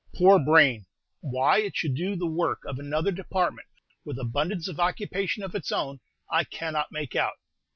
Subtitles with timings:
[0.15, 0.87] Poor brain!
[1.19, 3.67] why it should do the work of another department,
[4.03, 7.37] with abundance of occupation of its own, I cannot make out.